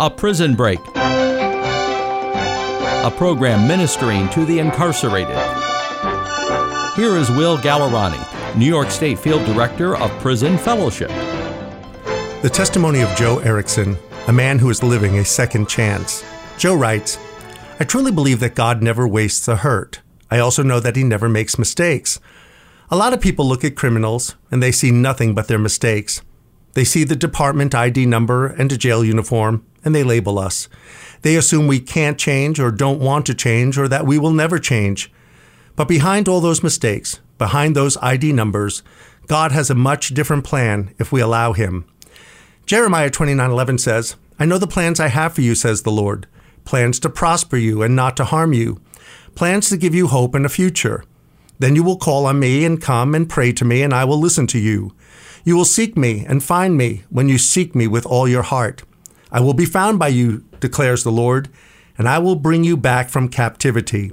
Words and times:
A 0.00 0.08
Prison 0.08 0.54
Break, 0.54 0.78
a 0.96 1.92
program 3.18 3.68
ministering 3.68 4.30
to 4.30 4.46
the 4.46 4.58
incarcerated. 4.58 5.36
Here 6.96 7.18
is 7.18 7.28
Will 7.28 7.58
Gallerani, 7.58 8.56
New 8.56 8.64
York 8.64 8.90
State 8.90 9.18
Field 9.18 9.44
Director 9.44 9.98
of 9.98 10.10
Prison 10.22 10.56
Fellowship. 10.56 11.10
The 12.40 12.48
testimony 12.50 13.02
of 13.02 13.14
Joe 13.14 13.40
Ericson, 13.40 13.98
a 14.26 14.32
man 14.32 14.58
who 14.58 14.70
is 14.70 14.82
living 14.82 15.18
a 15.18 15.24
second 15.26 15.68
chance. 15.68 16.24
Joe 16.56 16.76
writes, 16.76 17.18
I 17.78 17.84
truly 17.84 18.10
believe 18.10 18.40
that 18.40 18.54
God 18.54 18.82
never 18.82 19.06
wastes 19.06 19.48
a 19.48 19.56
hurt. 19.56 20.00
I 20.30 20.38
also 20.38 20.62
know 20.62 20.80
that 20.80 20.96
he 20.96 21.04
never 21.04 21.28
makes 21.28 21.58
mistakes. 21.58 22.18
A 22.90 22.96
lot 22.96 23.12
of 23.12 23.20
people 23.20 23.46
look 23.46 23.64
at 23.64 23.76
criminals 23.76 24.34
and 24.50 24.62
they 24.62 24.72
see 24.72 24.90
nothing 24.90 25.34
but 25.34 25.46
their 25.46 25.58
mistakes. 25.58 26.22
They 26.74 26.84
see 26.84 27.04
the 27.04 27.16
department 27.16 27.74
ID 27.74 28.06
number 28.06 28.46
and 28.46 28.70
a 28.70 28.76
jail 28.76 29.04
uniform 29.04 29.64
and 29.84 29.94
they 29.94 30.02
label 30.02 30.38
us. 30.38 30.68
They 31.22 31.36
assume 31.36 31.66
we 31.66 31.80
can't 31.80 32.18
change 32.18 32.60
or 32.60 32.70
don't 32.70 33.00
want 33.00 33.26
to 33.26 33.34
change 33.34 33.78
or 33.78 33.88
that 33.88 34.06
we 34.06 34.18
will 34.18 34.32
never 34.32 34.58
change. 34.58 35.12
But 35.76 35.88
behind 35.88 36.28
all 36.28 36.40
those 36.40 36.62
mistakes, 36.62 37.20
behind 37.38 37.74
those 37.74 37.96
ID 37.98 38.32
numbers, 38.32 38.82
God 39.26 39.52
has 39.52 39.70
a 39.70 39.74
much 39.74 40.08
different 40.08 40.44
plan 40.44 40.94
if 40.98 41.12
we 41.12 41.20
allow 41.20 41.52
him. 41.52 41.84
Jeremiah 42.66 43.10
29:11 43.10 43.78
says, 43.78 44.16
"I 44.38 44.44
know 44.44 44.58
the 44.58 44.66
plans 44.66 45.00
I 45.00 45.08
have 45.08 45.34
for 45.34 45.40
you," 45.40 45.54
says 45.54 45.82
the 45.82 45.90
Lord, 45.90 46.26
plans 46.64 46.98
to 47.00 47.08
prosper 47.08 47.56
you 47.56 47.82
and 47.82 47.96
not 47.96 48.16
to 48.16 48.24
harm 48.24 48.52
you, 48.52 48.80
plans 49.34 49.68
to 49.68 49.76
give 49.76 49.94
you 49.94 50.08
hope 50.08 50.34
and 50.34 50.44
a 50.44 50.50
future. 50.50 51.04
Then 51.58 51.76
you 51.76 51.82
will 51.82 51.96
call 51.96 52.26
on 52.26 52.38
me 52.38 52.64
and 52.64 52.80
come 52.80 53.14
and 53.14 53.28
pray 53.28 53.52
to 53.52 53.64
me, 53.64 53.82
and 53.82 53.92
I 53.94 54.04
will 54.04 54.18
listen 54.18 54.46
to 54.48 54.58
you. 54.58 54.92
You 55.44 55.56
will 55.56 55.64
seek 55.64 55.96
me 55.96 56.24
and 56.26 56.42
find 56.42 56.76
me 56.76 57.04
when 57.10 57.28
you 57.28 57.38
seek 57.38 57.74
me 57.74 57.86
with 57.86 58.06
all 58.06 58.28
your 58.28 58.42
heart. 58.42 58.82
I 59.32 59.40
will 59.40 59.54
be 59.54 59.64
found 59.64 59.98
by 59.98 60.08
you, 60.08 60.44
declares 60.60 61.02
the 61.02 61.12
Lord, 61.12 61.48
and 61.96 62.08
I 62.08 62.18
will 62.18 62.36
bring 62.36 62.64
you 62.64 62.76
back 62.76 63.08
from 63.08 63.28
captivity. 63.28 64.12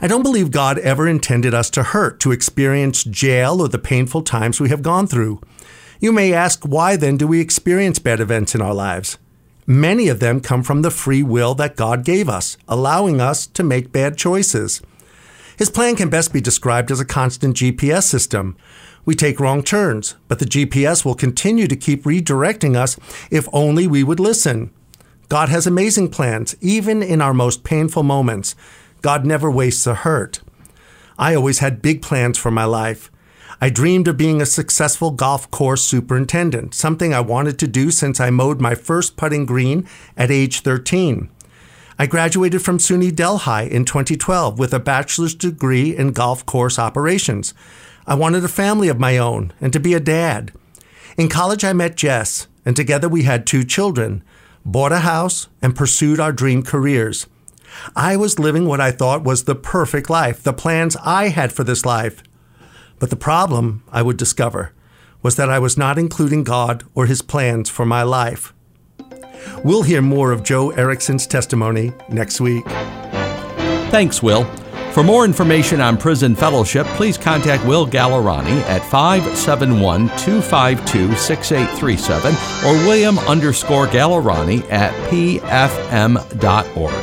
I 0.00 0.06
don't 0.06 0.22
believe 0.22 0.50
God 0.50 0.78
ever 0.78 1.08
intended 1.08 1.54
us 1.54 1.70
to 1.70 1.82
hurt, 1.82 2.20
to 2.20 2.32
experience 2.32 3.04
jail 3.04 3.60
or 3.60 3.68
the 3.68 3.78
painful 3.78 4.22
times 4.22 4.60
we 4.60 4.68
have 4.68 4.82
gone 4.82 5.06
through. 5.06 5.40
You 6.00 6.12
may 6.12 6.32
ask, 6.32 6.64
why 6.64 6.96
then 6.96 7.16
do 7.16 7.26
we 7.26 7.40
experience 7.40 7.98
bad 7.98 8.20
events 8.20 8.54
in 8.54 8.60
our 8.60 8.74
lives? 8.74 9.18
Many 9.66 10.08
of 10.08 10.20
them 10.20 10.40
come 10.40 10.62
from 10.62 10.82
the 10.82 10.90
free 10.90 11.22
will 11.22 11.54
that 11.54 11.76
God 11.76 12.04
gave 12.04 12.28
us, 12.28 12.58
allowing 12.68 13.20
us 13.20 13.46
to 13.46 13.62
make 13.62 13.92
bad 13.92 14.18
choices. 14.18 14.82
His 15.56 15.70
plan 15.70 15.96
can 15.96 16.10
best 16.10 16.32
be 16.32 16.40
described 16.40 16.90
as 16.90 17.00
a 17.00 17.04
constant 17.04 17.56
GPS 17.56 18.04
system. 18.04 18.56
We 19.04 19.14
take 19.14 19.38
wrong 19.38 19.62
turns, 19.62 20.14
but 20.28 20.38
the 20.38 20.46
GPS 20.46 21.04
will 21.04 21.14
continue 21.14 21.66
to 21.66 21.76
keep 21.76 22.04
redirecting 22.04 22.76
us 22.76 22.98
if 23.30 23.48
only 23.52 23.86
we 23.86 24.02
would 24.02 24.20
listen. 24.20 24.72
God 25.28 25.48
has 25.48 25.66
amazing 25.66 26.10
plans, 26.10 26.54
even 26.60 27.02
in 27.02 27.20
our 27.20 27.34
most 27.34 27.64
painful 27.64 28.02
moments. 28.02 28.54
God 29.02 29.24
never 29.26 29.50
wastes 29.50 29.86
a 29.86 29.94
hurt. 29.94 30.40
I 31.18 31.34
always 31.34 31.58
had 31.58 31.82
big 31.82 32.02
plans 32.02 32.38
for 32.38 32.50
my 32.50 32.64
life. 32.64 33.10
I 33.60 33.70
dreamed 33.70 34.08
of 34.08 34.16
being 34.16 34.42
a 34.42 34.46
successful 34.46 35.10
golf 35.10 35.50
course 35.50 35.84
superintendent, 35.84 36.74
something 36.74 37.14
I 37.14 37.20
wanted 37.20 37.58
to 37.60 37.68
do 37.68 37.90
since 37.90 38.20
I 38.20 38.30
mowed 38.30 38.60
my 38.60 38.74
first 38.74 39.16
putting 39.16 39.46
green 39.46 39.86
at 40.16 40.30
age 40.30 40.60
13. 40.60 41.30
I 41.96 42.06
graduated 42.06 42.60
from 42.60 42.78
SUNY 42.78 43.14
Delhi 43.14 43.70
in 43.70 43.84
2012 43.84 44.58
with 44.58 44.74
a 44.74 44.80
bachelor's 44.80 45.34
degree 45.34 45.96
in 45.96 46.10
golf 46.10 46.44
course 46.44 46.76
operations. 46.76 47.54
I 48.04 48.14
wanted 48.14 48.44
a 48.44 48.48
family 48.48 48.88
of 48.88 48.98
my 48.98 49.16
own 49.16 49.52
and 49.60 49.72
to 49.72 49.78
be 49.78 49.94
a 49.94 50.00
dad. 50.00 50.52
In 51.16 51.28
college, 51.28 51.62
I 51.64 51.72
met 51.72 51.96
Jess, 51.96 52.48
and 52.64 52.74
together 52.74 53.08
we 53.08 53.22
had 53.22 53.46
two 53.46 53.62
children, 53.62 54.24
bought 54.64 54.90
a 54.90 55.00
house, 55.00 55.48
and 55.62 55.76
pursued 55.76 56.18
our 56.18 56.32
dream 56.32 56.64
careers. 56.64 57.28
I 57.94 58.16
was 58.16 58.40
living 58.40 58.66
what 58.66 58.80
I 58.80 58.90
thought 58.90 59.22
was 59.22 59.44
the 59.44 59.54
perfect 59.54 60.10
life, 60.10 60.42
the 60.42 60.52
plans 60.52 60.96
I 61.04 61.28
had 61.28 61.52
for 61.52 61.62
this 61.62 61.84
life. 61.84 62.22
But 62.98 63.10
the 63.10 63.16
problem, 63.16 63.84
I 63.92 64.02
would 64.02 64.16
discover, 64.16 64.72
was 65.22 65.36
that 65.36 65.50
I 65.50 65.58
was 65.58 65.76
not 65.76 65.98
including 65.98 66.44
God 66.44 66.84
or 66.94 67.06
his 67.06 67.22
plans 67.22 67.70
for 67.70 67.86
my 67.86 68.02
life. 68.02 68.53
We'll 69.62 69.82
hear 69.82 70.02
more 70.02 70.32
of 70.32 70.42
Joe 70.42 70.70
Ericson's 70.70 71.26
testimony 71.26 71.92
next 72.08 72.40
week. 72.40 72.64
Thanks, 73.90 74.22
Will. 74.22 74.44
For 74.94 75.02
more 75.02 75.24
information 75.24 75.80
on 75.80 75.96
Prison 75.96 76.36
Fellowship, 76.36 76.86
please 76.88 77.18
contact 77.18 77.66
Will 77.66 77.84
Gallerani 77.84 78.60
at 78.62 78.80
571 78.90 80.06
252 80.18 81.16
6837 81.16 82.32
or 82.64 82.74
William 82.86 83.18
underscore 83.20 83.88
Gallerani 83.88 84.62
at 84.70 84.92
pfm.org. 85.10 86.94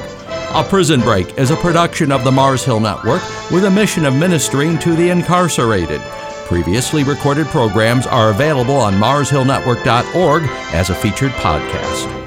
A 0.53 0.63
Prison 0.69 1.01
Break 1.01 1.37
is 1.37 1.51
a 1.51 1.57
production 1.57 2.13
of 2.13 2.23
the 2.23 2.31
Mars 2.31 2.63
Hill 2.63 2.79
Network 2.79 3.21
with 3.51 3.65
a 3.65 3.71
mission 3.71 4.05
of 4.05 4.15
ministering 4.15 4.77
to 4.79 4.95
the 4.95 5.09
incarcerated. 5.09 6.01
Previously 6.45 7.03
recorded 7.03 7.47
programs 7.47 8.07
are 8.07 8.31
available 8.31 8.75
on 8.75 8.93
marshillnetwork.org 8.93 10.43
as 10.73 10.89
a 10.89 10.95
featured 10.95 11.31
podcast. 11.31 12.20